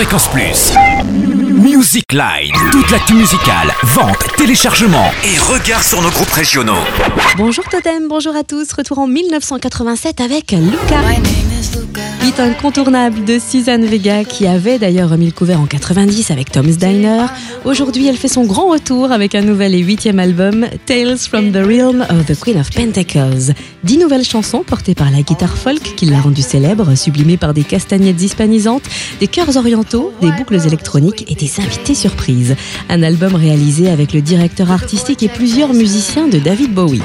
[0.00, 0.72] Fréquence Plus.
[1.62, 2.54] Music Line.
[2.72, 6.80] Toute l'actu musicale, vente, téléchargement et regard sur nos groupes régionaux.
[7.36, 8.72] Bonjour Totem, bonjour à tous.
[8.72, 11.02] Retour en 1987 avec Luca.
[12.22, 16.76] Hit incontournable de Suzanne Vega qui avait d'ailleurs remis le couvert en 90 avec Tom's
[16.76, 17.26] Diner.
[17.64, 21.56] Aujourd'hui, elle fait son grand retour avec un nouvel et huitième album, Tales from the
[21.56, 23.54] Realm of the Queen of Pentacles.
[23.84, 27.64] Dix nouvelles chansons portées par la guitare folk qui l'a rendue célèbre, sublimée par des
[27.64, 28.84] castagnettes hispanisantes,
[29.18, 32.54] des chœurs orientaux, des boucles électroniques et des invités surprises.
[32.88, 37.02] Un album réalisé avec le directeur artistique et plusieurs musiciens de David Bowie.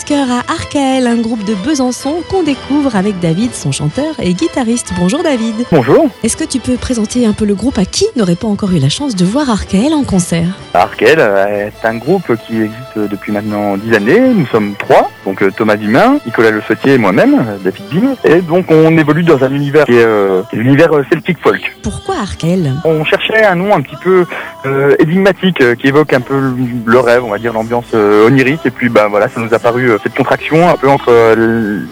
[0.00, 4.14] Coup de cœur à Arkael, un groupe de Besançon qu'on découvre avec David, son chanteur
[4.18, 4.92] et guitariste.
[4.98, 5.66] Bonjour David.
[5.70, 6.08] Bonjour.
[6.22, 8.78] Est-ce que tu peux présenter un peu le groupe à qui n'aurait pas encore eu
[8.78, 10.56] la chance de voir Arkael en concert?
[10.74, 14.20] Arkael est un groupe qui existe depuis maintenant 10 années.
[14.20, 18.14] Nous sommes trois, donc euh, Thomas Dumain, Nicolas Le Sautier et moi-même, euh, David Bim.
[18.24, 21.76] Et donc on évolue dans un univers qui est euh, l'univers celtic folk.
[21.82, 24.24] Pourquoi Arkael On cherchait un nom un petit peu
[24.66, 26.40] euh, énigmatique qui évoque un peu
[26.84, 28.60] le rêve, on va dire l'ambiance onirique.
[28.64, 31.12] Et puis bah voilà, ça nous a paru cette contraction un peu entre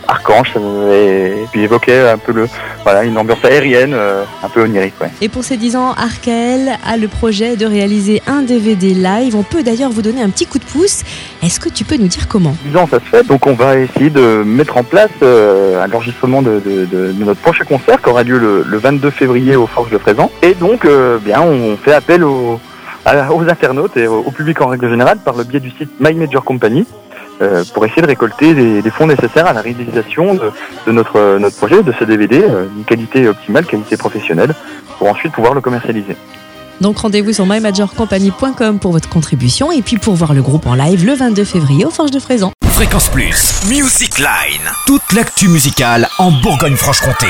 [0.06, 0.54] Archange
[0.92, 2.48] et puis évoquait un peu le
[2.84, 4.94] voilà une ambiance aérienne un peu onirique.
[5.00, 5.10] Ouais.
[5.20, 9.36] Et pour ces 10 ans, Arkael a le projet de réaliser un DVD live.
[9.36, 11.02] On peut d'ailleurs vous donner un petit coup de pouce.
[11.42, 12.54] Est-ce que tu peux nous dire comment?
[12.64, 13.26] 10 ans, ça se fait.
[13.26, 16.60] Donc on va essayer de mettre en place euh, un enregistrement de,
[17.18, 20.30] notre prochain concert qui aura lieu le, le 22 février au Forges de Présent.
[20.42, 22.60] Et donc, euh, bien, on fait appel aux,
[23.06, 26.86] internautes et au, public en règle générale par le biais du site My Major Company.
[27.40, 31.92] Euh, pour essayer de récolter les, fonds nécessaires à la réalisation de, notre projet, de
[31.92, 34.54] ce DVD, euh, une qualité optimale, qualité professionnelle,
[34.98, 36.16] pour ensuite pouvoir le commercialiser.
[36.80, 41.04] Donc rendez-vous sur mymajorcompany.com pour votre contribution et puis pour voir le groupe en live
[41.04, 42.52] le 22 février au Forges de Frézan.
[42.70, 44.62] Fréquence Plus, Music Line.
[44.86, 47.26] Toute l'actu musicale en Bourgogne-Franche-Comté.